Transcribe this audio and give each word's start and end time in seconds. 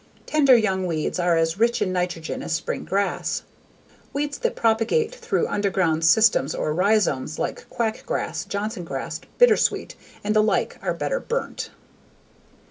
Tender 0.25 0.57
young 0.57 0.87
weeds 0.87 1.19
are 1.19 1.37
as 1.37 1.59
rich 1.59 1.79
in 1.79 1.93
nitrogen 1.93 2.41
as 2.41 2.53
spring 2.53 2.85
grass. 2.85 3.43
Weeds 4.13 4.39
that 4.39 4.55
propagate 4.55 5.13
through 5.13 5.47
underground 5.47 6.03
stems 6.03 6.55
or 6.55 6.73
rhizomes 6.73 7.37
like 7.37 7.69
quack 7.69 8.01
grass, 8.07 8.43
Johnsongrass, 8.43 9.19
bittersweet, 9.37 9.93
and 10.23 10.35
the 10.35 10.41
like 10.41 10.79
are 10.81 10.95
better 10.95 11.19
burnt. 11.19 11.69